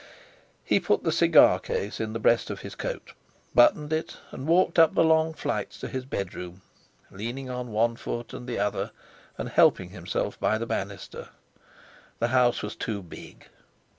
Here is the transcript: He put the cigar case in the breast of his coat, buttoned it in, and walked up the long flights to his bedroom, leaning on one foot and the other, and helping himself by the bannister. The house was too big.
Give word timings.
He 0.65 0.79
put 0.79 1.03
the 1.03 1.11
cigar 1.11 1.59
case 1.59 1.99
in 1.99 2.13
the 2.13 2.19
breast 2.19 2.49
of 2.49 2.61
his 2.61 2.73
coat, 2.73 3.13
buttoned 3.53 3.93
it 3.93 4.13
in, 4.31 4.39
and 4.39 4.47
walked 4.47 4.79
up 4.79 4.95
the 4.95 5.03
long 5.03 5.31
flights 5.35 5.79
to 5.79 5.87
his 5.87 6.05
bedroom, 6.05 6.63
leaning 7.11 7.51
on 7.51 7.71
one 7.71 7.95
foot 7.95 8.33
and 8.33 8.49
the 8.49 8.57
other, 8.57 8.89
and 9.37 9.47
helping 9.49 9.91
himself 9.91 10.39
by 10.39 10.57
the 10.57 10.65
bannister. 10.65 11.29
The 12.17 12.29
house 12.29 12.63
was 12.63 12.75
too 12.75 13.03
big. 13.03 13.47